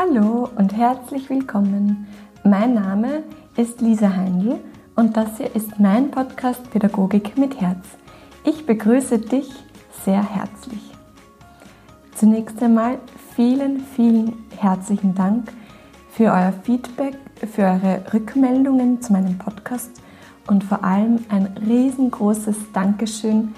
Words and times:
Hallo 0.00 0.48
und 0.54 0.76
herzlich 0.76 1.28
willkommen. 1.28 2.06
Mein 2.44 2.74
Name 2.74 3.24
ist 3.56 3.80
Lisa 3.80 4.14
Heindl 4.14 4.60
und 4.94 5.16
das 5.16 5.38
hier 5.38 5.56
ist 5.56 5.80
mein 5.80 6.12
Podcast 6.12 6.70
Pädagogik 6.70 7.36
mit 7.36 7.60
Herz. 7.60 7.84
Ich 8.44 8.64
begrüße 8.64 9.18
dich 9.18 9.50
sehr 10.04 10.22
herzlich. 10.22 10.92
Zunächst 12.14 12.62
einmal 12.62 13.00
vielen, 13.34 13.80
vielen 13.80 14.34
herzlichen 14.56 15.16
Dank 15.16 15.52
für 16.12 16.26
euer 16.26 16.52
Feedback, 16.62 17.16
für 17.52 17.62
eure 17.62 18.04
Rückmeldungen 18.14 19.02
zu 19.02 19.12
meinem 19.12 19.36
Podcast 19.36 19.90
und 20.46 20.62
vor 20.62 20.84
allem 20.84 21.24
ein 21.28 21.56
riesengroßes 21.66 22.70
Dankeschön 22.72 23.52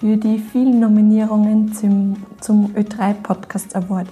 für 0.00 0.18
die 0.18 0.38
vielen 0.38 0.80
Nominierungen 0.80 1.72
zum, 1.72 2.16
zum 2.42 2.74
Ö3 2.74 3.14
Podcast 3.14 3.74
Award. 3.74 4.08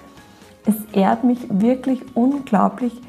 Es 0.66 0.77
ehrt 0.92 1.24
mich 1.24 1.38
wirklich 1.48 2.00
unglaublich 2.14 3.01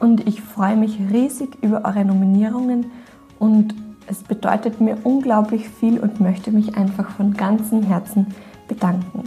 und 0.00 0.26
ich 0.26 0.42
freue 0.42 0.76
mich 0.76 0.98
riesig 1.10 1.56
über 1.62 1.84
eure 1.84 2.04
Nominierungen 2.04 2.90
und 3.38 3.74
es 4.08 4.22
bedeutet 4.22 4.80
mir 4.80 4.98
unglaublich 5.04 5.68
viel 5.68 5.98
und 5.98 6.20
möchte 6.20 6.52
mich 6.52 6.76
einfach 6.76 7.10
von 7.10 7.34
ganzem 7.34 7.82
Herzen 7.82 8.28
bedanken. 8.68 9.24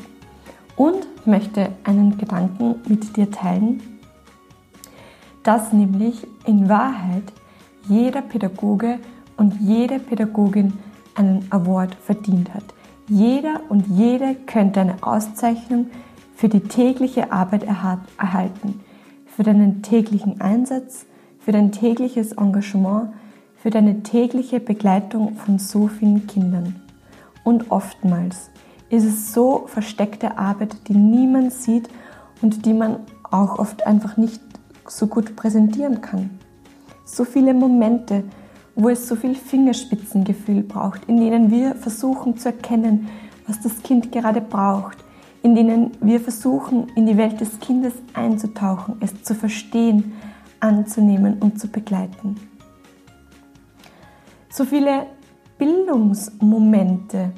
Und 0.76 1.08
möchte 1.26 1.70
einen 1.84 2.18
Gedanken 2.18 2.76
mit 2.88 3.18
dir 3.18 3.30
teilen, 3.30 3.82
dass 5.44 5.74
nämlich 5.74 6.26
in 6.46 6.70
Wahrheit 6.70 7.24
jeder 7.88 8.22
Pädagoge 8.22 9.00
und 9.36 9.60
jede 9.60 10.00
Pädagogin 10.00 10.74
einen 11.16 11.46
Award 11.50 11.96
verdient 11.96 12.54
hat. 12.54 12.64
Jeder 13.08 13.62
und 13.68 13.88
jede 13.88 14.36
könnte 14.36 14.82
eine 14.82 14.96
Auszeichnung 15.02 15.88
für 16.40 16.48
die 16.48 16.62
tägliche 16.62 17.34
Arbeit 17.34 17.64
erhalten, 17.64 18.80
für 19.26 19.44
deinen 19.44 19.82
täglichen 19.82 20.40
Einsatz, 20.40 21.06
für 21.38 21.52
dein 21.52 21.74
tägliches 21.74 22.32
Engagement, 22.32 23.10
für 23.58 23.72
deine 23.72 24.04
tägliche 24.04 24.62
Begleitung 24.62 25.36
von 25.36 25.60
so 25.60 25.88
vielen 25.90 26.28
Kindern. 26.28 26.78
Und 27.44 27.72
oftmals 27.72 28.52
ist 28.90 29.04
es 29.04 29.34
so 29.34 29.66
versteckte 29.68 30.38
Arbeit, 30.38 30.78
die 30.88 30.94
niemand 30.94 31.52
sieht 31.52 31.90
und 32.42 32.66
die 32.66 32.74
man 32.74 33.02
auch 33.30 33.60
oft 33.60 33.86
einfach 33.86 34.16
nicht 34.16 34.40
so 34.88 35.08
gut 35.08 35.36
präsentieren 35.36 36.00
kann. 36.00 36.30
So 37.04 37.26
viele 37.26 37.54
Momente, 37.54 38.24
wo 38.76 38.88
es 38.88 39.10
so 39.10 39.18
viel 39.18 39.36
Fingerspitzengefühl 39.36 40.64
braucht, 40.64 41.04
in 41.10 41.18
denen 41.18 41.52
wir 41.52 41.76
versuchen 41.76 42.38
zu 42.38 42.48
erkennen, 42.48 43.10
was 43.46 43.60
das 43.60 43.84
Kind 43.84 44.14
gerade 44.14 44.40
braucht, 44.40 45.00
in 45.42 45.56
denen 45.56 45.92
wir 46.02 46.20
versuchen, 46.20 46.88
in 46.96 47.06
die 47.06 47.18
Welt 47.18 47.40
des 47.40 47.60
Kindes 47.60 47.94
einzutauchen, 48.14 48.98
es 49.00 49.24
zu 49.24 49.36
verstehen, 49.36 50.14
anzunehmen 50.60 51.38
und 51.40 51.60
zu 51.60 51.68
begleiten. 51.68 52.36
So 54.50 54.66
viele 54.66 55.06
Bildungsmomente, 55.58 57.32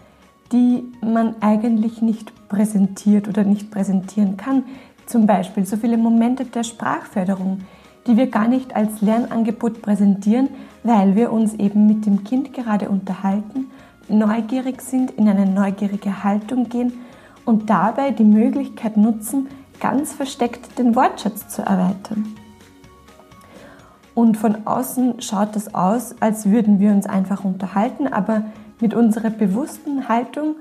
die 0.52 0.84
man 1.02 1.36
eigentlich 1.42 2.02
nicht 2.02 2.48
präsentiert 2.50 3.28
oder 3.28 3.44
nicht 3.44 3.70
präsentieren 3.70 4.38
kann. 4.38 4.64
Zum 5.06 5.28
Beispiel 5.28 5.66
so 5.66 5.78
viele 5.78 5.98
Momente 5.98 6.46
der 6.46 6.64
Sprachförderung, 6.64 7.60
die 8.08 8.18
wir 8.18 8.28
gar 8.28 8.48
nicht 8.48 8.76
als 8.76 9.02
Lernangebot 9.02 9.82
präsentieren, 9.82 10.50
weil 10.84 11.16
wir 11.16 11.32
uns 11.32 11.54
eben 11.54 11.86
mit 11.86 12.06
dem 12.06 12.24
Kind 12.24 12.54
gerade 12.54 12.90
unterhalten, 12.90 13.68
neugierig 14.10 14.82
sind, 14.82 15.12
in 15.12 15.28
eine 15.30 15.46
neugierige 15.46 16.24
Haltung 16.24 16.68
gehen 16.70 16.94
und 17.52 17.70
dabei 17.70 18.12
die 18.12 18.24
Möglichkeit 18.24 18.96
nutzen, 18.96 19.50
ganz 19.82 20.14
versteckt 20.14 20.80
den 20.80 20.96
Wortschatz 20.96 21.50
zu 21.50 21.62
erweitern. 21.62 22.34
Und 24.16 24.38
von 24.38 24.66
außen 24.66 25.22
schaut 25.22 25.54
das 25.58 25.76
aus, 25.76 26.16
als 26.22 26.50
würden 26.50 26.80
wir 26.80 26.92
uns 26.92 27.08
einfach 27.08 27.44
unterhalten, 27.44 28.08
aber 28.08 28.46
mit 28.80 28.94
unserer 28.94 29.32
bewussten 29.32 30.08
Haltung 30.08 30.56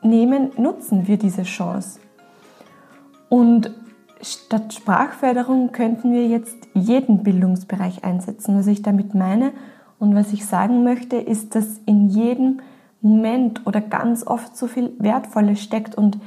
nehmen, 0.00 0.52
nutzen 0.56 1.08
wir 1.08 1.16
diese 1.18 1.42
Chance. 1.42 1.98
Und 3.28 3.72
statt 4.22 4.72
Sprachförderung 4.74 5.72
könnten 5.72 6.12
wir 6.12 6.28
jetzt 6.28 6.56
jeden 6.72 7.24
Bildungsbereich 7.24 8.04
einsetzen. 8.04 8.56
Was 8.56 8.68
ich 8.68 8.82
damit 8.82 9.12
meine 9.12 9.50
und 9.98 10.14
was 10.14 10.32
ich 10.32 10.46
sagen 10.46 10.84
möchte, 10.84 11.16
ist, 11.16 11.56
dass 11.56 11.80
in 11.84 12.08
jedem 12.08 12.60
Moment 13.00 13.66
oder 13.66 13.80
ganz 13.80 14.26
oft 14.26 14.56
so 14.56 14.66
viel 14.66 14.92
Wertvolles 14.98 15.62
steckt 15.62 15.94
und 15.94 16.18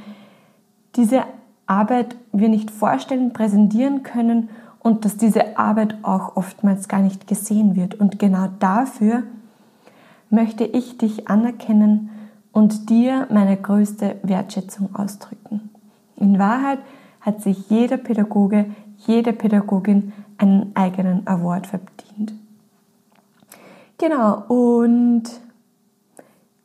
diese 0.96 1.22
Arbeit 1.66 2.16
wir 2.32 2.48
nicht 2.48 2.70
vorstellen, 2.70 3.32
präsentieren 3.32 4.02
können 4.02 4.48
und 4.80 5.04
dass 5.04 5.16
diese 5.16 5.56
Arbeit 5.58 5.96
auch 6.02 6.36
oftmals 6.36 6.88
gar 6.88 7.00
nicht 7.00 7.26
gesehen 7.26 7.76
wird. 7.76 7.94
Und 7.94 8.18
genau 8.18 8.48
dafür 8.58 9.22
möchte 10.28 10.64
ich 10.64 10.98
dich 10.98 11.28
anerkennen 11.28 12.10
und 12.52 12.90
dir 12.90 13.26
meine 13.30 13.56
größte 13.56 14.16
Wertschätzung 14.22 14.94
ausdrücken. 14.94 15.70
In 16.16 16.38
Wahrheit 16.38 16.78
hat 17.20 17.42
sich 17.42 17.70
jeder 17.70 17.96
Pädagoge, 17.96 18.66
jede 19.06 19.32
Pädagogin 19.32 20.12
einen 20.38 20.72
eigenen 20.74 21.26
Award 21.26 21.66
verdient. 21.68 22.34
Genau, 23.98 24.42
und 24.48 25.22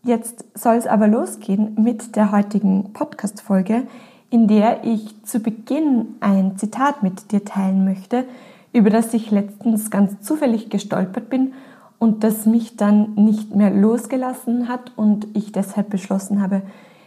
Jetzt 0.07 0.45
soll 0.53 0.75
es 0.75 0.87
aber 0.87 1.09
losgehen 1.09 1.75
mit 1.77 2.15
der 2.15 2.31
heutigen 2.31 2.93
Podcast-Folge, 2.93 3.87
in 4.29 4.47
der 4.47 4.85
ich 4.85 5.21
zu 5.25 5.41
Beginn 5.41 6.15
ein 6.21 6.57
Zitat 6.57 7.03
mit 7.03 7.33
dir 7.33 7.43
teilen 7.43 7.83
möchte, 7.83 8.23
über 8.71 8.89
das 8.89 9.13
ich 9.13 9.31
letztens 9.31 9.91
ganz 9.91 10.21
zufällig 10.21 10.69
gestolpert 10.69 11.29
bin 11.29 11.51
und 11.99 12.23
das 12.23 12.45
mich 12.45 12.77
dann 12.77 13.15
nicht 13.15 13.53
mehr 13.53 13.69
losgelassen 13.69 14.69
hat 14.69 14.93
und 14.95 15.27
ich 15.33 15.51
deshalb 15.51 15.89
beschlossen 15.89 16.41
habe, 16.41 16.61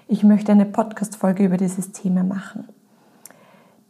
ich 0.06 0.22
möchte 0.22 0.52
eine 0.52 0.66
Podcast-Folge 0.66 1.46
über 1.46 1.56
dieses 1.56 1.92
Thema 1.92 2.22
machen. 2.22 2.68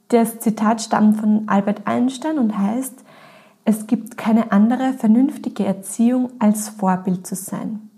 Das 0.07 0.39
Zitat 0.39 0.83
stammt 0.83 1.17
von 1.17 1.49
Albert 1.49 1.85
Einstein 1.85 2.39
und 2.39 2.57
heißt, 2.57 3.03
es 3.65 3.89
gibt 3.89 4.17
keine 4.17 4.53
andere 4.53 4.93
vernünftige 4.93 5.65
Erziehung 5.65 6.31
als 6.39 6.69
Vorbild 6.69 7.27
zu 7.27 7.35
sein. 7.35 7.90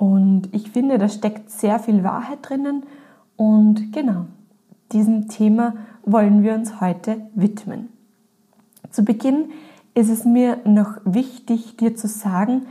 Und 0.00 0.48
ich 0.52 0.70
finde, 0.70 0.96
da 0.96 1.10
steckt 1.10 1.50
sehr 1.50 1.78
viel 1.78 2.02
Wahrheit 2.02 2.38
drinnen. 2.40 2.84
Und 3.36 3.92
genau, 3.92 4.24
diesem 4.92 5.28
Thema 5.28 5.74
wollen 6.06 6.42
wir 6.42 6.54
uns 6.54 6.80
heute 6.80 7.20
widmen. 7.34 7.90
Zu 8.90 9.04
Beginn 9.04 9.50
ist 9.92 10.08
es 10.08 10.24
mir 10.24 10.56
noch 10.64 10.96
wichtig, 11.04 11.76
dir 11.76 11.96
zu 11.96 12.08
sagen, 12.08 12.62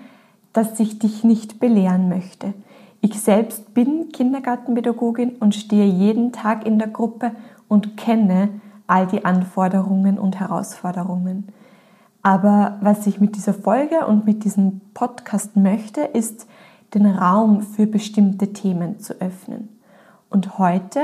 dass 0.54 0.80
ich 0.80 0.98
dich 0.98 1.24
nicht 1.24 1.60
belehren 1.60 2.10
möchte. 2.10 2.56
Ich 3.00 3.22
selbst 3.22 3.76
bin 3.76 4.10
Kindergartenpädagogin 4.12 5.34
und 5.40 5.54
stehe 5.54 5.86
jeden 5.86 6.32
Tag 6.32 6.66
in 6.66 6.80
der 6.80 6.88
Gruppe 6.88 7.34
und 7.68 7.96
kenne 7.96 8.50
all 8.88 9.06
die 9.06 9.24
Anforderungen 9.24 10.18
und 10.18 10.40
Herausforderungen. 10.40 11.50
Aber 12.24 12.80
was 12.82 13.06
ich 13.06 13.22
mit 13.22 13.36
dieser 13.36 13.54
Folge 13.54 14.08
und 14.08 14.26
mit 14.26 14.46
diesem 14.46 14.82
Podcast 14.96 15.56
möchte, 15.58 16.02
ist, 16.02 16.48
den 16.94 17.06
Raum 17.06 17.62
für 17.62 17.88
bestimmte 17.88 18.54
Themen 18.54 19.00
zu 19.00 19.20
öffnen. 19.22 19.70
Und 20.30 20.58
heute 20.58 21.00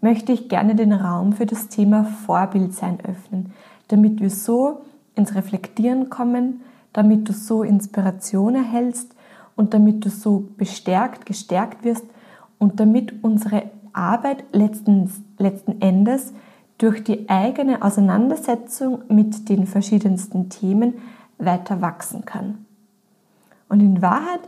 möchte 0.00 0.32
ich 0.32 0.48
gerne 0.48 0.74
den 0.74 0.92
Raum 0.92 1.32
für 1.32 1.46
das 1.46 1.68
Thema 1.68 2.04
Vorbildsein 2.04 2.98
öffnen, 3.04 3.52
damit 3.88 4.20
wir 4.20 4.30
so 4.30 4.82
ins 5.14 5.34
Reflektieren 5.34 6.10
kommen, 6.10 6.62
damit 6.92 7.28
du 7.28 7.32
so 7.32 7.62
Inspiration 7.62 8.54
erhältst 8.54 9.14
und 9.56 9.74
damit 9.74 10.04
du 10.04 10.10
so 10.10 10.48
bestärkt, 10.56 11.26
gestärkt 11.26 11.84
wirst 11.84 12.04
und 12.58 12.80
damit 12.80 13.22
unsere 13.22 13.64
Arbeit 13.92 14.44
letzten, 14.52 15.10
letzten 15.38 15.80
Endes 15.80 16.32
durch 16.78 17.04
die 17.04 17.28
eigene 17.28 17.82
Auseinandersetzung 17.82 19.02
mit 19.08 19.48
den 19.48 19.66
verschiedensten 19.66 20.48
Themen 20.48 20.94
weiter 21.38 21.82
wachsen 21.82 22.24
kann. 22.24 22.64
Und 23.68 23.80
in 23.80 24.02
Wahrheit 24.02 24.40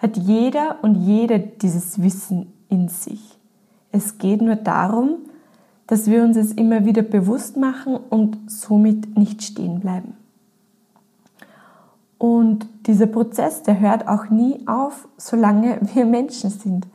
hat 0.00 0.16
jeder 0.16 0.78
und 0.82 0.94
jede 0.94 1.38
dieses 1.38 2.02
Wissen 2.02 2.52
in 2.68 2.88
sich. 2.88 3.38
Es 3.92 4.18
geht 4.18 4.40
nur 4.40 4.56
darum, 4.56 5.16
dass 5.86 6.06
wir 6.06 6.22
uns 6.22 6.36
es 6.36 6.52
immer 6.52 6.84
wieder 6.84 7.02
bewusst 7.02 7.56
machen 7.56 7.96
und 7.96 8.38
somit 8.50 9.18
nicht 9.18 9.42
stehen 9.42 9.80
bleiben. 9.80 10.14
Und 12.16 12.66
dieser 12.86 13.06
Prozess, 13.06 13.62
der 13.62 13.80
hört 13.80 14.06
auch 14.06 14.30
nie 14.30 14.66
auf, 14.66 15.08
solange 15.16 15.80
wir 15.94 16.04
Menschen 16.04 16.50
sind. 16.50 16.86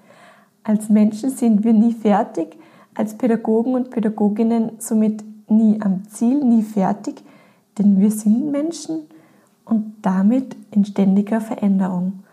Als 0.63 0.90
Menschen 0.90 1.30
sind 1.30 1.63
wir 1.63 1.74
nie 1.74 1.94
fertig, 1.94 2.57
als 2.96 3.18
Pädagogen 3.18 3.75
und 3.75 3.90
Pädagoginnen 3.92 4.72
somit 4.80 5.24
nie 5.50 5.80
am 5.81 6.07
Ziel, 6.07 6.44
nie 6.44 6.63
fertig, 6.63 7.24
denn 7.78 8.00
wir 8.00 8.12
sind 8.12 8.52
Menschen 8.52 9.02
und 9.66 9.96
damit 10.02 10.56
in 10.72 10.86
ständiger 10.86 11.42
Veränderung. 11.42 12.24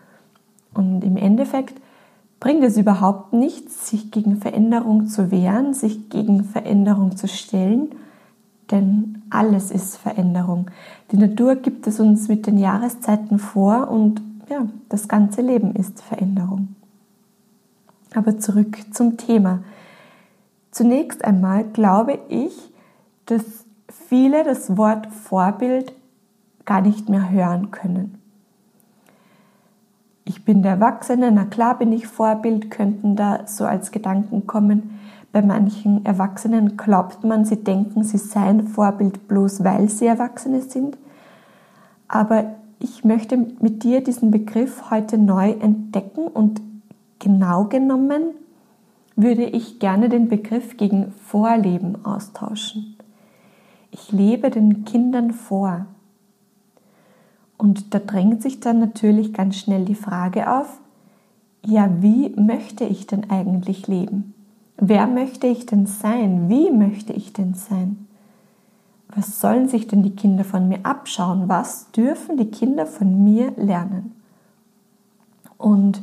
Und 0.73 1.03
im 1.03 1.17
Endeffekt 1.17 1.79
bringt 2.39 2.63
es 2.63 2.77
überhaupt 2.77 3.33
nichts, 3.33 3.89
sich 3.89 4.11
gegen 4.11 4.37
Veränderung 4.37 5.07
zu 5.07 5.31
wehren, 5.31 5.73
sich 5.73 6.09
gegen 6.09 6.43
Veränderung 6.43 7.15
zu 7.15 7.27
stellen, 7.27 7.89
denn 8.71 9.21
alles 9.29 9.71
ist 9.71 9.97
Veränderung. 9.97 10.69
Die 11.11 11.17
Natur 11.17 11.55
gibt 11.55 11.87
es 11.87 11.99
uns 11.99 12.27
mit 12.27 12.47
den 12.47 12.57
Jahreszeiten 12.57 13.39
vor 13.39 13.89
und 13.89 14.21
ja, 14.49 14.67
das 14.89 15.07
ganze 15.07 15.41
Leben 15.41 15.75
ist 15.75 16.01
Veränderung. 16.01 16.75
Aber 18.13 18.37
zurück 18.39 18.77
zum 18.91 19.17
Thema. 19.17 19.63
Zunächst 20.71 21.23
einmal 21.23 21.63
glaube 21.65 22.19
ich, 22.29 22.53
dass 23.25 23.65
viele 23.87 24.43
das 24.43 24.75
Wort 24.77 25.07
Vorbild 25.07 25.93
gar 26.65 26.81
nicht 26.81 27.09
mehr 27.09 27.29
hören 27.29 27.71
können. 27.71 28.22
Ich 30.25 30.45
bin 30.45 30.61
der 30.61 30.73
Erwachsene, 30.73 31.31
na 31.31 31.45
klar 31.45 31.77
bin 31.77 31.91
ich 31.91 32.07
Vorbild, 32.07 32.71
könnten 32.71 33.15
da 33.15 33.45
so 33.45 33.65
als 33.65 33.91
Gedanken 33.91 34.47
kommen. 34.47 34.99
Bei 35.33 35.41
manchen 35.41 36.05
Erwachsenen 36.05 36.77
glaubt 36.77 37.23
man, 37.23 37.43
sie 37.43 37.63
denken, 37.63 38.03
sie 38.03 38.17
seien 38.17 38.67
Vorbild 38.67 39.27
bloß 39.27 39.63
weil 39.63 39.89
sie 39.89 40.05
Erwachsene 40.05 40.61
sind. 40.61 40.97
Aber 42.07 42.55
ich 42.79 43.03
möchte 43.03 43.37
mit 43.37 43.83
dir 43.83 44.03
diesen 44.03 44.29
Begriff 44.31 44.91
heute 44.91 45.17
neu 45.17 45.51
entdecken 45.51 46.27
und 46.27 46.61
genau 47.19 47.65
genommen 47.65 48.35
würde 49.15 49.43
ich 49.43 49.79
gerne 49.79 50.09
den 50.09 50.27
Begriff 50.29 50.77
gegen 50.77 51.11
Vorleben 51.11 52.05
austauschen. 52.05 52.97
Ich 53.91 54.11
lebe 54.11 54.49
den 54.49 54.85
Kindern 54.85 55.31
vor. 55.31 55.85
Und 57.63 57.93
da 57.93 57.99
drängt 57.99 58.41
sich 58.41 58.59
dann 58.59 58.79
natürlich 58.79 59.31
ganz 59.31 59.55
schnell 59.55 59.85
die 59.85 59.95
Frage 59.95 60.51
auf, 60.51 60.81
ja, 61.65 61.89
wie 62.01 62.27
möchte 62.35 62.83
ich 62.83 63.07
denn 63.07 63.29
eigentlich 63.29 63.87
leben? 63.87 64.33
Wer 64.75 65.07
möchte 65.07 65.47
ich 65.47 65.65
denn 65.65 65.85
sein? 65.85 66.49
Wie 66.49 66.71
möchte 66.71 67.13
ich 67.13 67.31
denn 67.31 67.53
sein? 67.53 68.05
Was 69.07 69.39
sollen 69.39 69.69
sich 69.69 69.87
denn 69.87 70.03
die 70.03 70.13
Kinder 70.13 70.43
von 70.43 70.67
mir 70.67 70.79
abschauen? 70.83 71.47
Was 71.47 71.89
dürfen 71.91 72.35
die 72.35 72.51
Kinder 72.51 72.85
von 72.85 73.23
mir 73.23 73.53
lernen? 73.55 74.11
Und 75.57 76.01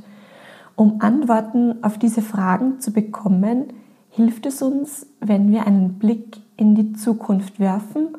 um 0.77 1.03
Antworten 1.03 1.85
auf 1.85 1.99
diese 1.99 2.23
Fragen 2.23 2.81
zu 2.81 2.91
bekommen, 2.91 3.65
hilft 4.09 4.47
es 4.47 4.63
uns, 4.63 5.07
wenn 5.21 5.53
wir 5.53 5.67
einen 5.67 5.99
Blick 5.99 6.39
in 6.57 6.75
die 6.75 6.95
Zukunft 6.95 7.61
werfen 7.61 8.17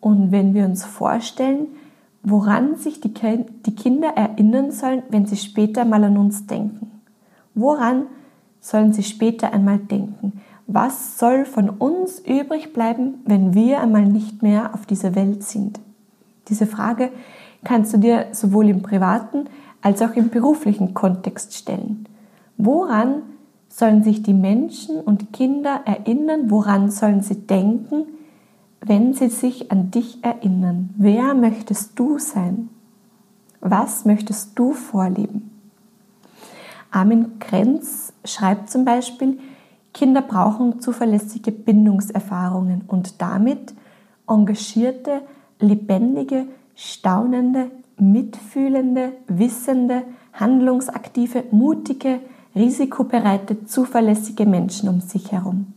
und 0.00 0.32
wenn 0.32 0.52
wir 0.52 0.64
uns 0.64 0.84
vorstellen, 0.84 1.68
woran 2.22 2.76
sich 2.76 3.00
die, 3.00 3.12
Kinder 3.12 4.08
erinnern 4.08 4.70
sollen, 4.70 5.02
wenn 5.10 5.26
sie 5.26 5.36
später 5.36 5.84
mal 5.84 6.04
an 6.04 6.16
uns 6.16 6.46
denken. 6.46 6.90
Woran 7.54 8.06
sollen 8.60 8.92
sie 8.92 9.02
später 9.02 9.52
einmal 9.52 9.78
denken? 9.78 10.40
Was 10.66 11.18
soll 11.18 11.44
von 11.44 11.68
uns 11.68 12.20
übrig 12.20 12.72
bleiben, 12.72 13.14
wenn 13.26 13.54
wir 13.54 13.80
einmal 13.80 14.06
nicht 14.06 14.42
mehr 14.42 14.74
auf 14.74 14.86
dieser 14.86 15.14
Welt 15.14 15.42
sind? 15.42 15.80
Diese 16.48 16.66
Frage 16.66 17.10
kannst 17.64 17.92
du 17.92 17.98
dir 17.98 18.26
sowohl 18.32 18.68
im 18.68 18.82
privaten 18.82 19.46
als 19.82 20.00
auch 20.00 20.14
im 20.14 20.30
beruflichen 20.30 20.94
Kontext 20.94 21.54
stellen. 21.54 22.06
Woran 22.56 23.22
sollen 23.68 24.04
sich 24.04 24.22
die 24.22 24.34
Menschen 24.34 25.00
und 25.00 25.32
Kinder 25.32 25.80
erinnern? 25.84 26.50
Woran 26.50 26.90
sollen 26.90 27.22
sie 27.22 27.46
denken, 27.46 28.04
wenn 28.84 29.14
sie 29.14 29.28
sich 29.28 29.70
an 29.70 29.90
dich 29.90 30.22
erinnern? 30.22 30.90
Wer 30.96 31.34
möchtest 31.34 31.98
du 31.98 32.18
sein? 32.18 32.68
Was 33.60 34.04
möchtest 34.04 34.58
du 34.58 34.72
vorleben? 34.72 35.50
Armin 36.90 37.38
Krenz 37.38 38.12
schreibt 38.24 38.70
zum 38.70 38.84
Beispiel, 38.84 39.38
Kinder 39.94 40.22
brauchen 40.22 40.80
zuverlässige 40.80 41.52
Bindungserfahrungen 41.52 42.82
und 42.86 43.20
damit 43.22 43.74
engagierte, 44.26 45.22
lebendige, 45.60 46.46
staunende, 46.74 47.70
mitfühlende, 47.98 49.12
wissende, 49.28 50.02
handlungsaktive, 50.32 51.44
mutige, 51.50 52.20
risikobereite, 52.54 53.64
zuverlässige 53.64 54.46
Menschen 54.46 54.88
um 54.88 55.00
sich 55.00 55.30
herum. 55.30 55.72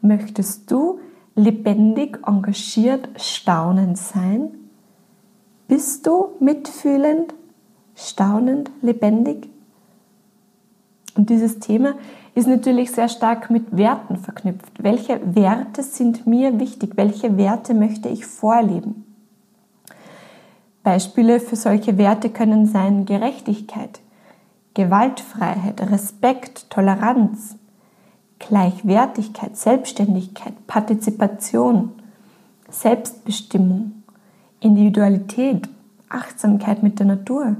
Möchtest 0.00 0.70
du 0.70 1.00
lebendig, 1.34 2.18
engagiert, 2.26 3.08
staunend 3.16 3.98
sein? 3.98 4.50
Bist 5.68 6.06
du 6.06 6.30
mitfühlend, 6.40 7.34
staunend, 7.94 8.70
lebendig? 8.82 9.48
Und 11.16 11.30
dieses 11.30 11.58
Thema 11.60 11.94
ist 12.34 12.48
natürlich 12.48 12.90
sehr 12.90 13.08
stark 13.08 13.50
mit 13.50 13.76
Werten 13.76 14.16
verknüpft. 14.16 14.82
Welche 14.82 15.20
Werte 15.34 15.82
sind 15.82 16.26
mir 16.26 16.58
wichtig? 16.58 16.92
Welche 16.96 17.36
Werte 17.36 17.74
möchte 17.74 18.08
ich 18.08 18.26
vorleben? 18.26 19.04
Beispiele 20.82 21.40
für 21.40 21.56
solche 21.56 21.96
Werte 21.96 22.28
können 22.28 22.66
sein 22.66 23.06
Gerechtigkeit, 23.06 24.00
Gewaltfreiheit, 24.74 25.80
Respekt, 25.90 26.68
Toleranz, 26.68 27.56
Gleichwertigkeit, 28.38 29.56
Selbstständigkeit, 29.56 30.66
Partizipation, 30.66 31.92
Selbstbestimmung, 32.68 34.02
Individualität, 34.60 35.68
Achtsamkeit 36.08 36.82
mit 36.82 36.98
der 36.98 37.06
Natur. 37.06 37.56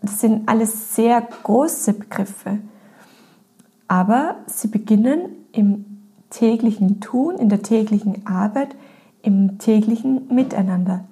Das 0.00 0.20
sind 0.20 0.48
alles 0.48 0.96
sehr 0.96 1.20
große 1.20 1.94
Begriffe, 1.94 2.58
aber 3.86 4.36
sie 4.46 4.68
beginnen 4.68 5.36
im 5.52 5.84
täglichen 6.30 7.00
Tun, 7.00 7.36
in 7.36 7.48
der 7.48 7.62
täglichen 7.62 8.26
Arbeit, 8.26 8.74
im 9.22 9.58
täglichen 9.58 10.34
Miteinander. 10.34 11.04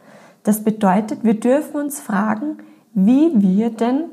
Das 0.42 0.64
bedeutet, 0.64 1.22
wir 1.22 1.38
dürfen 1.38 1.80
uns 1.80 2.00
fragen, 2.00 2.58
wie 2.94 3.30
wir 3.34 3.70
denn 3.70 4.04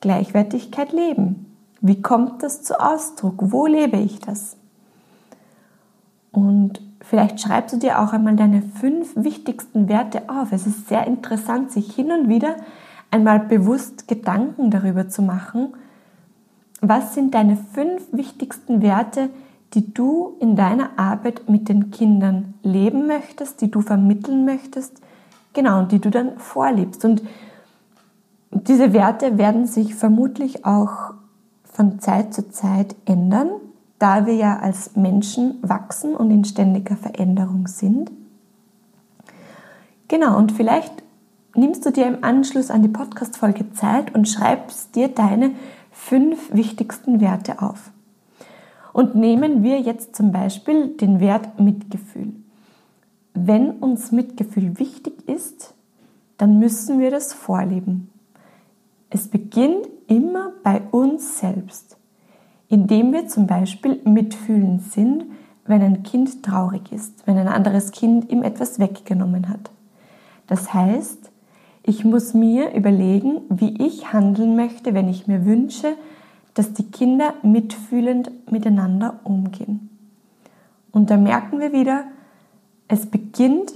Gleichwertigkeit 0.00 0.92
leben. 0.92 1.41
Wie 1.82 2.00
kommt 2.00 2.42
das 2.42 2.62
zu 2.62 2.80
Ausdruck? 2.80 3.34
Wo 3.38 3.66
lebe 3.66 3.98
ich 3.98 4.18
das? 4.20 4.56
Und 6.30 6.80
vielleicht 7.02 7.40
schreibst 7.40 7.74
du 7.74 7.78
dir 7.78 8.00
auch 8.00 8.14
einmal 8.14 8.36
deine 8.36 8.62
fünf 8.62 9.14
wichtigsten 9.16 9.88
Werte 9.88 10.30
auf. 10.30 10.52
Es 10.52 10.66
ist 10.66 10.88
sehr 10.88 11.06
interessant, 11.06 11.70
sich 11.70 11.92
hin 11.94 12.10
und 12.10 12.28
wieder 12.28 12.56
einmal 13.10 13.40
bewusst 13.40 14.08
Gedanken 14.08 14.70
darüber 14.70 15.08
zu 15.08 15.20
machen, 15.20 15.74
was 16.80 17.14
sind 17.14 17.34
deine 17.34 17.56
fünf 17.56 18.12
wichtigsten 18.12 18.80
Werte, 18.80 19.28
die 19.74 19.92
du 19.92 20.36
in 20.40 20.56
deiner 20.56 20.98
Arbeit 20.98 21.48
mit 21.48 21.68
den 21.68 21.90
Kindern 21.90 22.54
leben 22.62 23.06
möchtest, 23.06 23.60
die 23.60 23.70
du 23.70 23.82
vermitteln 23.82 24.44
möchtest, 24.44 25.02
Genau, 25.52 25.80
und 25.80 25.92
die 25.92 25.98
du 25.98 26.10
dann 26.10 26.38
vorlebst. 26.38 27.04
Und 27.04 27.22
diese 28.50 28.92
Werte 28.92 29.38
werden 29.38 29.66
sich 29.66 29.94
vermutlich 29.94 30.64
auch 30.64 31.14
von 31.72 31.98
Zeit 31.98 32.32
zu 32.32 32.48
Zeit 32.50 32.94
ändern, 33.04 33.50
da 33.98 34.26
wir 34.26 34.34
ja 34.34 34.58
als 34.60 34.94
Menschen 34.94 35.58
wachsen 35.62 36.14
und 36.14 36.30
in 36.30 36.44
ständiger 36.44 36.96
Veränderung 36.96 37.66
sind. 37.66 38.12
Genau, 40.06 40.38
und 40.38 40.52
vielleicht 40.52 41.02
nimmst 41.56 41.84
du 41.84 41.90
dir 41.90 42.06
im 42.06 42.22
Anschluss 42.22 42.70
an 42.70 42.82
die 42.82 42.88
Podcast-Folge 42.88 43.72
Zeit 43.72 44.14
und 44.14 44.28
schreibst 44.28 44.94
dir 44.94 45.08
deine 45.08 45.52
fünf 45.90 46.52
wichtigsten 46.54 47.20
Werte 47.20 47.60
auf. 47.60 47.90
Und 48.92 49.14
nehmen 49.14 49.62
wir 49.62 49.80
jetzt 49.80 50.14
zum 50.14 50.32
Beispiel 50.32 50.88
den 50.96 51.18
Wert 51.18 51.58
Mitgefühl 51.58 52.34
wenn 53.34 53.70
uns 53.72 54.12
Mitgefühl 54.12 54.78
wichtig 54.78 55.28
ist, 55.28 55.74
dann 56.38 56.58
müssen 56.58 57.00
wir 57.00 57.10
das 57.10 57.32
vorleben. 57.32 58.11
Es 59.14 59.28
beginnt 59.28 59.86
immer 60.06 60.52
bei 60.62 60.80
uns 60.90 61.38
selbst, 61.38 61.98
indem 62.70 63.12
wir 63.12 63.28
zum 63.28 63.46
Beispiel 63.46 64.00
mitfühlend 64.04 64.82
sind, 64.84 65.26
wenn 65.66 65.82
ein 65.82 66.02
Kind 66.02 66.42
traurig 66.42 66.90
ist, 66.92 67.26
wenn 67.26 67.36
ein 67.36 67.46
anderes 67.46 67.92
Kind 67.92 68.32
ihm 68.32 68.42
etwas 68.42 68.78
weggenommen 68.78 69.50
hat. 69.50 69.70
Das 70.46 70.72
heißt, 70.72 71.30
ich 71.82 72.06
muss 72.06 72.32
mir 72.32 72.74
überlegen, 72.74 73.42
wie 73.50 73.84
ich 73.84 74.14
handeln 74.14 74.56
möchte, 74.56 74.94
wenn 74.94 75.10
ich 75.10 75.26
mir 75.26 75.44
wünsche, 75.44 75.94
dass 76.54 76.72
die 76.72 76.90
Kinder 76.90 77.34
mitfühlend 77.42 78.50
miteinander 78.50 79.20
umgehen. 79.24 79.90
Und 80.90 81.10
da 81.10 81.18
merken 81.18 81.60
wir 81.60 81.74
wieder, 81.74 82.04
es 82.88 83.04
beginnt 83.04 83.74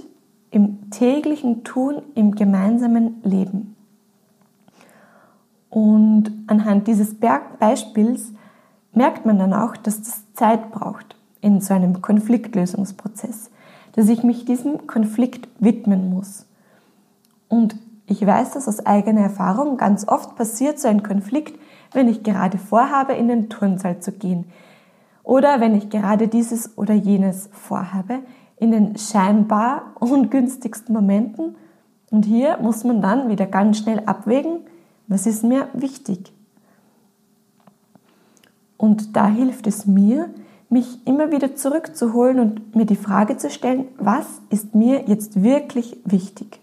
im 0.49 0.89
täglichen 0.89 1.63
Tun, 1.63 2.01
im 2.15 2.33
gemeinsamen 2.33 3.21
Leben. 3.23 3.76
Und 5.69 6.31
anhand 6.47 6.87
dieses 6.87 7.15
Beispiels 7.59 8.33
merkt 8.93 9.25
man 9.25 9.37
dann 9.39 9.53
auch, 9.53 9.75
dass 9.77 10.01
das 10.01 10.33
Zeit 10.33 10.71
braucht 10.71 11.15
in 11.41 11.61
so 11.61 11.73
einem 11.73 12.01
Konfliktlösungsprozess, 12.01 13.51
dass 13.93 14.09
ich 14.09 14.23
mich 14.23 14.45
diesem 14.45 14.87
Konflikt 14.87 15.47
widmen 15.59 16.09
muss. 16.09 16.45
Und 17.47 17.75
ich 18.05 18.25
weiß 18.25 18.51
das 18.51 18.67
aus 18.67 18.85
eigener 18.85 19.21
Erfahrung, 19.21 19.77
ganz 19.77 20.07
oft 20.07 20.35
passiert 20.35 20.79
so 20.79 20.87
ein 20.87 21.03
Konflikt, 21.03 21.59
wenn 21.93 22.07
ich 22.07 22.23
gerade 22.23 22.57
vorhabe, 22.57 23.13
in 23.13 23.27
den 23.27 23.49
Turnsaal 23.49 23.99
zu 23.99 24.11
gehen 24.11 24.45
oder 25.27 25.59
wenn 25.59 25.75
ich 25.75 25.89
gerade 25.89 26.29
dieses 26.29 26.77
oder 26.77 26.93
jenes 26.93 27.49
vorhabe, 27.51 28.19
in 28.55 28.71
den 28.71 28.97
scheinbar 28.97 29.91
ungünstigsten 29.99 30.95
Momenten. 30.95 31.57
Und 32.11 32.23
hier 32.23 32.59
muss 32.61 32.85
man 32.85 33.01
dann 33.01 33.27
wieder 33.27 33.45
ganz 33.45 33.79
schnell 33.79 34.01
abwägen, 34.05 34.61
was 35.07 35.25
ist 35.25 35.43
mir 35.43 35.69
wichtig. 35.73 36.31
Und 38.77 39.15
da 39.15 39.27
hilft 39.27 39.67
es 39.67 39.85
mir, 39.85 40.29
mich 40.69 41.05
immer 41.05 41.31
wieder 41.31 41.55
zurückzuholen 41.55 42.39
und 42.39 42.75
mir 42.75 42.85
die 42.85 42.95
Frage 42.95 43.37
zu 43.37 43.49
stellen, 43.49 43.85
was 43.97 44.25
ist 44.49 44.75
mir 44.75 45.05
jetzt 45.07 45.41
wirklich 45.41 45.97
wichtig? 46.03 46.59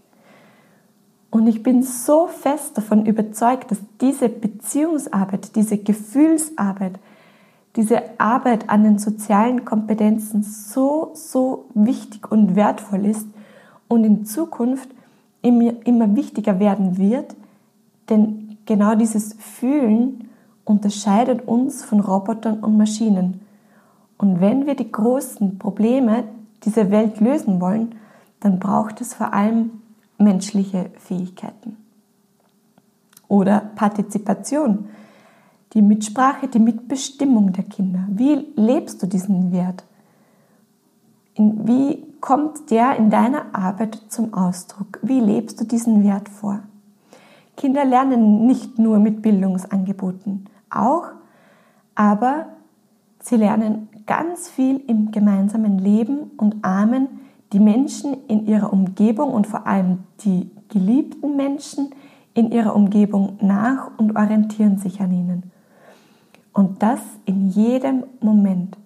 Und 1.31 1.49
ich 1.49 1.63
bin 1.65 1.83
so 1.83 2.29
fest 2.29 2.79
davon 2.79 3.07
überzeugt, 3.07 3.71
dass 3.71 3.79
diese 4.01 4.29
Beziehungsarbeit, 4.29 5.57
diese 5.57 5.79
Gefühlsarbeit, 5.79 7.01
diese 7.75 8.03
Arbeit 8.21 8.69
an 8.69 8.85
den 8.85 8.99
sozialen 8.99 9.65
Kompetenzen 9.65 10.45
so, 10.45 11.11
so 11.15 11.65
wichtig 11.75 12.31
und 12.31 12.55
wertvoll 12.55 13.07
ist 13.07 13.27
und 13.89 14.05
in 14.05 14.27
Zukunft 14.27 14.89
immer, 15.43 15.75
immer 15.85 16.15
wichtiger 16.15 16.61
werden 16.61 16.99
wird, 16.99 17.35
denn 18.09 18.59
genau 18.67 18.95
dieses 18.95 19.35
Fühlen 19.35 20.29
unterscheidet 20.65 21.47
uns 21.47 21.85
von 21.85 22.01
Robotern 22.01 22.61
und 22.61 22.77
Maschinen. 22.77 23.41
Und 24.19 24.41
wenn 24.41 24.67
wir 24.67 24.75
die 24.75 24.91
großen 24.91 25.59
Probleme 25.59 26.25
dieser 26.65 26.91
Welt 26.91 27.21
lösen 27.21 27.61
wollen, 27.61 27.95
dann 28.41 28.59
braucht 28.59 29.01
es 29.01 29.15
vor 29.15 29.33
allem 29.33 29.83
menschliche 30.19 30.91
Fähigkeiten. 30.99 31.77
Oder 33.29 33.61
Partizipation, 33.75 34.87
die 35.73 35.83
Mitsprache, 35.83 36.49
die 36.49 36.59
Mitbestimmung 36.59 37.53
der 37.53 37.65
Kinder. 37.65 38.07
Wie 38.11 38.47
lebst 38.57 39.03
du 39.03 39.07
diesen 39.07 39.53
Wert? 39.53 39.85
wie 41.37 42.05
kommt 42.21 42.71
der 42.71 42.97
in 42.97 43.11
deiner 43.11 43.55
Arbeit 43.55 44.01
zum 44.09 44.35
Ausdruck? 44.35 45.01
Wie 45.03 45.21
lebst 45.21 45.61
du 45.61 45.65
diesen 45.65 46.05
Wert 46.05 46.29
vor? 46.29 46.61
Kinder 47.57 47.85
lernen 47.85 48.47
nicht 48.47 48.79
nur 48.79 48.99
mit 48.99 49.23
Bildungsangeboten, 49.23 50.47
auch, 50.71 51.07
aber 51.95 52.47
sie 53.21 53.37
lernen 53.37 53.89
ganz 54.07 54.49
viel 54.49 54.83
im 54.87 55.13
gemeinsamen 55.13 55.79
Leben 55.79 56.33
und 56.37 56.65
ahmen 56.65 57.09
die 57.53 57.61
Menschen 57.61 58.17
in 58.27 58.47
ihrer 58.47 58.73
Umgebung 58.73 59.33
und 59.33 59.47
vor 59.47 59.67
allem 59.67 60.01
die 60.25 60.51
geliebten 60.69 61.37
Menschen 61.37 61.91
in 62.35 62.51
ihrer 62.51 62.75
Umgebung 62.75 63.39
nach 63.41 63.93
und 63.97 64.17
orientieren 64.17 64.79
sich 64.79 65.01
an 65.01 65.13
ihnen. 65.13 65.53
Und 66.53 66.83
das 66.83 67.01
in 67.25 67.49
jedem 67.49 68.05
Moment. 68.21 68.77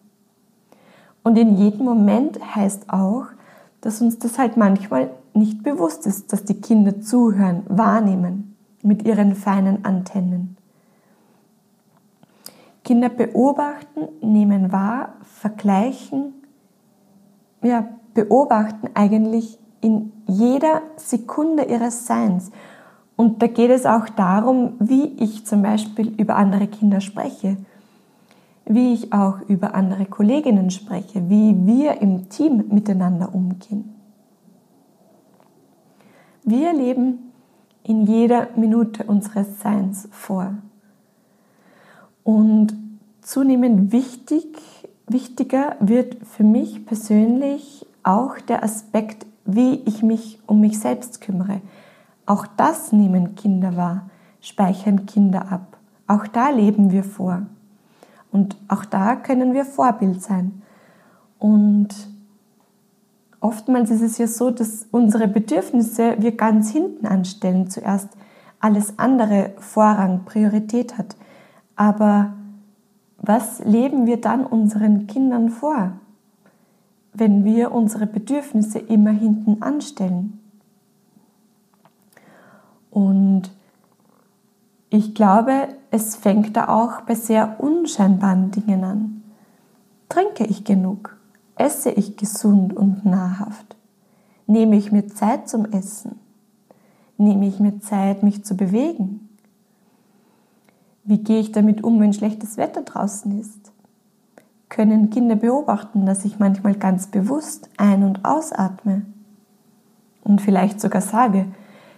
Und 1.23 1.39
in 1.39 1.57
jedem 1.57 1.85
Moment 1.85 2.39
heißt 2.55 2.91
auch, 2.91 3.27
dass 3.81 4.03
uns 4.03 4.19
das 4.19 4.39
halt 4.39 4.57
manchmal 4.57 5.11
nicht 5.33 5.63
bewusst 5.63 6.07
ist, 6.07 6.33
dass 6.33 6.45
die 6.45 6.61
Kinder 6.61 7.01
zuhören, 7.01 7.63
wahrnehmen 7.69 8.48
mit 8.82 9.04
ihren 9.04 9.35
feinen 9.35 9.85
Antennen. 9.85 10.56
Kinder 12.85 13.08
beobachten, 13.08 14.08
nehmen 14.23 14.73
wahr, 14.73 15.14
vergleichen, 15.23 16.32
ja, 17.62 17.88
beobachten 18.14 18.88
eigentlich 18.94 19.58
in 19.80 20.12
jeder 20.26 20.82
Sekunde 20.97 21.64
ihres 21.64 22.06
Seins. 22.06 22.50
Und 23.16 23.42
da 23.42 23.47
geht 23.47 23.70
es 23.70 23.85
auch 23.85 24.08
darum, 24.08 24.75
wie 24.78 25.06
ich 25.18 25.44
zum 25.44 25.62
Beispiel 25.62 26.08
über 26.16 26.37
andere 26.37 26.66
Kinder 26.66 27.00
spreche, 27.00 27.56
wie 28.64 28.92
ich 28.92 29.12
auch 29.12 29.40
über 29.49 29.75
andere 29.75 30.06
Kolleginnen 30.06 30.70
spreche, 30.70 31.28
wie 31.28 31.66
wir 31.66 32.00
im 32.00 32.28
Team 32.28 32.64
miteinander 32.70 33.35
umgehen. 33.35 33.94
Wir 36.44 36.73
leben 36.73 37.27
in 37.88 38.07
jeder 38.07 38.49
Minute 38.54 39.04
unseres 39.04 39.61
Seins 39.61 40.09
vor. 40.12 40.52
Und 42.23 42.75
zunehmend 43.23 43.92
wichtig, 43.92 44.47
wichtiger 45.07 45.76
wird 45.80 46.18
für 46.26 46.45
mich 46.45 46.85
persönlich 46.85 47.87
auch 48.02 48.38
der 48.40 48.62
Aspekt, 48.62 49.25
wie 49.47 49.76
ich 49.87 50.02
mich 50.02 50.38
um 50.47 50.61
mich 50.61 50.78
selbst 50.78 51.23
kümmere. 51.23 51.62
Auch 52.26 52.47
das 52.59 52.92
nehmen 52.92 53.35
Kinder 53.37 53.75
wahr, 53.76 54.11
speichern 54.42 55.07
Kinder 55.07 55.50
ab. 55.50 55.78
Auch 56.07 56.26
da 56.26 56.50
leben 56.50 56.92
wir 56.92 57.04
vor. 57.04 57.47
Und 58.30 58.57
auch 58.68 58.85
da 58.85 59.16
können 59.16 59.54
wir 59.54 59.64
Vorbild 59.64 60.23
sein. 60.23 60.61
Und 61.38 61.88
oftmals 63.40 63.90
ist 63.90 64.02
es 64.02 64.18
ja 64.18 64.26
so, 64.26 64.50
dass 64.50 64.87
unsere 64.90 65.28
Bedürfnisse 65.28 66.16
wir 66.18 66.37
ganz 66.37 66.71
hinten 66.71 67.07
anstellen. 67.07 67.71
Zuerst 67.71 68.09
alles 68.61 68.99
andere 68.99 69.52
Vorrang, 69.59 70.25
Priorität 70.25 70.99
hat. 70.99 71.16
Aber 71.76 72.35
was 73.18 73.61
leben 73.64 74.07
wir 74.07 74.21
dann 74.21 74.45
unseren 74.45 75.07
Kindern 75.07 75.50
vor? 75.50 75.92
wenn 77.18 77.45
wir 77.45 77.73
unsere 77.73 78.07
Bedürfnisse 78.07 78.78
immer 78.78 79.11
hinten 79.11 79.62
anstellen. 79.62 80.40
Und 82.90 83.50
ich 84.90 85.14
glaube, 85.14 85.68
es 85.90 86.16
fängt 86.16 86.57
da 86.57 86.68
auch 86.68 87.02
bei 87.02 87.14
sehr 87.14 87.57
unscheinbaren 87.59 88.50
Dingen 88.50 88.85
an. 88.85 89.23
Trinke 90.09 90.45
ich 90.45 90.64
genug? 90.64 91.18
Esse 91.59 91.91
ich 91.91 92.17
gesund 92.17 92.75
und 92.75 93.05
nahrhaft? 93.05 93.77
Nehme 94.47 94.77
ich 94.77 94.91
mir 94.93 95.09
Zeit 95.09 95.49
zum 95.49 95.67
Essen? 95.67 96.19
Nehme 97.19 97.47
ich 97.47 97.61
mir 97.61 97.81
Zeit, 97.81 98.23
mich 98.23 98.45
zu 98.45 98.57
bewegen? 98.57 99.29
Wie 101.05 101.19
gehe 101.19 101.41
ich 101.41 101.53
damit 101.53 101.85
um, 101.85 102.00
wenn 102.00 102.12
schlechtes 102.12 102.57
Wetter 102.57 102.83
draußen 102.83 103.38
ist? 103.38 103.73
können 104.69 105.11
Kinder 105.11 105.37
beobachten, 105.37 106.07
dass 106.07 106.25
ich 106.25 106.38
manchmal 106.38 106.75
ganz 106.75 107.07
bewusst 107.07 107.69
ein- 107.77 108.05
und 108.05 108.25
ausatme 108.25 109.03
und 110.25 110.41
vielleicht 110.41 110.81
sogar 110.81 111.03
sage, 111.03 111.47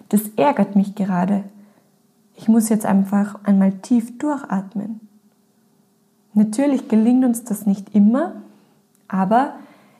das 0.08 0.22
ärgert 0.36 0.76
mich 0.76 0.94
gerade. 0.94 1.44
Ich 2.34 2.48
muss 2.48 2.68
jetzt 2.68 2.86
einfach 2.86 3.38
einmal 3.44 3.72
tief 3.72 4.16
durchatmen. 4.18 5.00
Natürlich 6.32 6.88
gelingt 6.88 7.24
uns 7.24 7.44
das 7.44 7.66
nicht 7.66 7.94
immer, 7.94 8.34
aber 9.10 9.54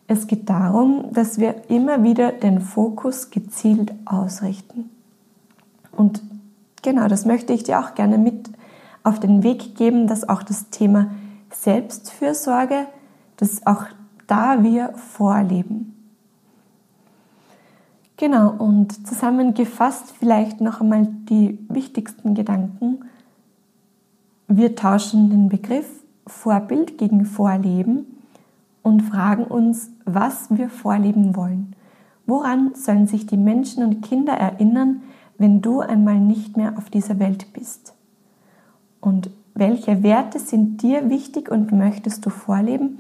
es 0.07 0.26
geht 0.26 0.50
darum, 0.50 1.12
dass 1.12 1.38
wir 1.38 1.71
immer 1.71 2.02
wieder 2.02 2.33
den 2.33 2.61
Fokus 2.61 3.31
gezielt 3.31 3.93
ausrichten. 4.05 4.90
Und 5.93 6.23
genau, 6.83 7.07
das 7.09 7.26
möchte 7.26 7.52
ich 7.52 7.62
dir 7.62 7.81
auch 7.81 7.95
gerne 7.95 8.19
mit 8.19 8.50
auf 9.02 9.21
den 9.21 9.43
Weg 9.43 9.76
geben, 9.76 10.07
dass 10.07 10.29
auch 10.29 10.43
das 10.43 10.71
Thema 10.71 11.11
Selbstfürsorge, 11.52 12.87
dass 13.37 13.67
auch 13.67 13.85
da 14.26 14.62
wir 14.62 14.95
vorleben. 14.95 15.95
Genau, 18.17 18.50
und 18.50 19.07
zusammengefasst 19.07 20.12
vielleicht 20.19 20.61
noch 20.61 20.81
einmal 20.81 21.07
die 21.07 21.59
wichtigsten 21.69 22.35
Gedanken. 22.35 23.05
Wir 24.47 24.76
tauschen 24.76 25.31
den 25.31 25.49
Begriff 25.49 25.87
Vorbild 26.26 26.99
gegen 26.99 27.25
Vorleben 27.25 28.20
und 28.90 29.02
fragen 29.02 29.44
uns, 29.44 29.90
was 30.04 30.49
wir 30.50 30.68
vorleben 30.68 31.37
wollen. 31.37 31.76
Woran 32.26 32.75
sollen 32.75 33.06
sich 33.06 33.25
die 33.26 33.37
Menschen 33.37 33.85
und 33.85 34.02
Kinder 34.02 34.32
erinnern, 34.32 35.02
wenn 35.38 35.62
du 35.62 35.80
einmal 35.80 36.18
nicht 36.18 36.56
mehr 36.56 36.76
auf 36.76 36.90
dieser 36.90 37.20
Welt 37.20 37.52
bist? 37.52 37.94
Und 39.00 39.30
welche 39.54 40.02
Werte 40.02 40.40
sind 40.40 40.82
dir 40.82 41.09
wichtig 41.09 41.50
und 41.50 41.70
möchtest 41.70 42.26
du 42.26 42.30
vorleben? 42.30 42.99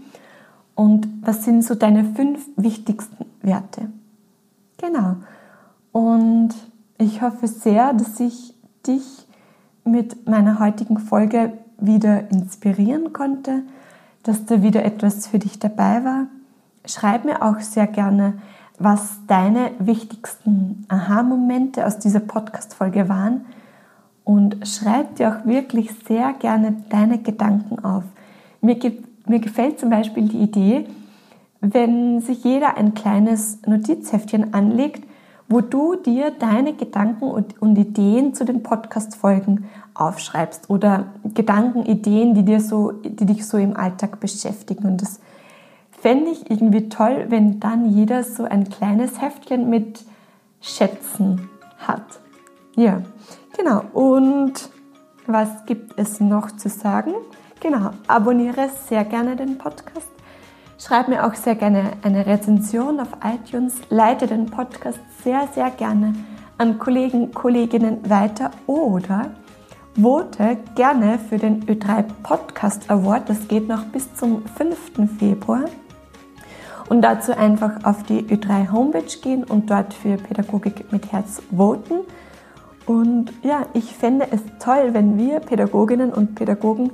Und 0.76 1.08
was 1.22 1.44
sind 1.44 1.64
so 1.64 1.74
deine 1.74 2.04
fünf 2.04 2.48
wichtigsten 2.56 3.26
Werte? 3.42 3.90
Genau. 4.78 5.16
Und 5.90 6.50
ich 6.98 7.20
hoffe 7.20 7.48
sehr, 7.48 7.92
dass 7.94 8.20
ich 8.20 8.54
dich 8.86 9.26
mit 9.84 10.28
meiner 10.28 10.60
heutigen 10.60 10.98
Folge 10.98 11.52
wieder 11.78 12.30
inspirieren 12.30 13.12
konnte, 13.12 13.64
dass 14.22 14.44
da 14.46 14.62
wieder 14.62 14.84
etwas 14.84 15.26
für 15.26 15.38
dich 15.38 15.58
dabei 15.58 16.04
war. 16.04 16.26
Schreib 16.84 17.24
mir 17.24 17.42
auch 17.42 17.60
sehr 17.60 17.86
gerne, 17.86 18.34
was 18.78 19.18
deine 19.26 19.72
wichtigsten 19.78 20.86
Aha-Momente 20.88 21.86
aus 21.86 21.98
dieser 21.98 22.20
Podcast-Folge 22.20 23.08
waren 23.08 23.42
und 24.24 24.66
schreib 24.66 25.16
dir 25.16 25.30
auch 25.30 25.46
wirklich 25.46 25.90
sehr 26.06 26.32
gerne 26.34 26.76
deine 26.88 27.18
Gedanken 27.18 27.84
auf. 27.84 28.04
Mir, 28.60 28.76
mir 29.26 29.40
gefällt 29.40 29.78
zum 29.78 29.90
Beispiel 29.90 30.28
die 30.28 30.38
Idee, 30.38 30.86
wenn 31.60 32.20
sich 32.20 32.42
jeder 32.44 32.76
ein 32.76 32.94
kleines 32.94 33.58
Notizheftchen 33.66 34.54
anlegt, 34.54 35.04
wo 35.50 35.60
du 35.60 35.96
dir 35.96 36.30
deine 36.30 36.74
Gedanken 36.74 37.24
und, 37.24 37.60
und 37.60 37.76
Ideen 37.76 38.34
zu 38.34 38.44
den 38.44 38.62
Podcast-Folgen 38.62 39.68
aufschreibst 39.94 40.70
oder 40.70 41.06
Gedanken, 41.34 41.84
Ideen, 41.84 42.34
die, 42.34 42.44
dir 42.44 42.60
so, 42.60 42.92
die 42.92 43.26
dich 43.26 43.46
so 43.46 43.58
im 43.58 43.76
Alltag 43.76 44.20
beschäftigen. 44.20 44.86
Und 44.86 45.02
das 45.02 45.18
fände 45.90 46.30
ich 46.30 46.48
irgendwie 46.48 46.88
toll, 46.88 47.26
wenn 47.30 47.58
dann 47.58 47.90
jeder 47.90 48.22
so 48.22 48.44
ein 48.44 48.68
kleines 48.70 49.20
Heftchen 49.20 49.68
mit 49.68 50.04
Schätzen 50.60 51.50
hat. 51.78 52.20
Ja, 52.76 53.02
genau. 53.56 53.82
Und 53.92 54.70
was 55.26 55.66
gibt 55.66 55.98
es 55.98 56.20
noch 56.20 56.52
zu 56.52 56.68
sagen? 56.68 57.12
Genau, 57.58 57.90
abonniere 58.06 58.70
sehr 58.88 59.04
gerne 59.04 59.34
den 59.34 59.58
Podcast. 59.58 60.08
Schreib 60.78 61.08
mir 61.08 61.26
auch 61.26 61.34
sehr 61.34 61.56
gerne 61.56 61.90
eine 62.02 62.24
Rezension 62.24 63.00
auf 63.00 63.08
iTunes. 63.22 63.80
Leite 63.90 64.26
den 64.26 64.46
Podcast 64.46 65.00
sehr, 65.22 65.48
sehr 65.54 65.70
gerne 65.70 66.14
an 66.58 66.78
Kollegen, 66.78 67.32
Kolleginnen 67.32 68.08
weiter 68.08 68.50
oder 68.66 69.30
vote 70.00 70.58
gerne 70.74 71.18
für 71.18 71.38
den 71.38 71.64
Ö3 71.64 72.04
Podcast 72.22 72.90
Award. 72.90 73.28
Das 73.28 73.48
geht 73.48 73.68
noch 73.68 73.84
bis 73.86 74.12
zum 74.14 74.44
5. 74.46 75.18
Februar. 75.18 75.64
Und 76.88 77.02
dazu 77.02 77.36
einfach 77.36 77.84
auf 77.84 78.02
die 78.02 78.22
Ö3 78.22 78.72
Homepage 78.72 79.18
gehen 79.22 79.44
und 79.44 79.70
dort 79.70 79.94
für 79.94 80.16
Pädagogik 80.16 80.92
mit 80.92 81.12
Herz 81.12 81.40
voten. 81.50 82.00
Und 82.86 83.32
ja, 83.42 83.62
ich 83.74 83.94
fände 83.94 84.26
es 84.30 84.40
toll, 84.58 84.90
wenn 84.92 85.16
wir 85.16 85.40
Pädagoginnen 85.40 86.12
und 86.12 86.34
Pädagogen 86.34 86.90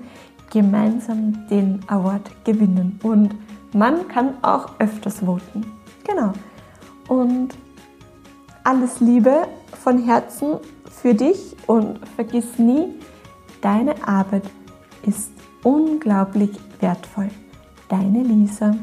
gemeinsam 0.52 1.48
den 1.48 1.80
Award 1.86 2.30
gewinnen. 2.44 3.00
Und 3.02 3.34
man 3.72 4.06
kann 4.08 4.34
auch 4.42 4.78
öfters 4.78 5.20
voten. 5.20 5.64
Genau. 6.04 6.32
Und 7.08 7.54
alles 8.66 8.98
Liebe 8.98 9.46
von 9.80 10.04
Herzen 10.04 10.56
für 10.90 11.14
dich 11.14 11.56
und 11.68 12.00
vergiss 12.16 12.58
nie, 12.58 12.94
deine 13.60 13.94
Arbeit 14.06 14.42
ist 15.06 15.30
unglaublich 15.62 16.50
wertvoll. 16.80 17.30
Deine 17.88 18.24
Lisa. 18.24 18.74